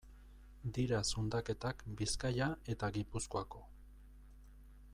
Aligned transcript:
Dira 0.77 1.01
zundaketak 1.09 1.83
Bizkaia 1.99 2.47
eta 2.75 2.89
Gipuzkoako. 2.97 3.63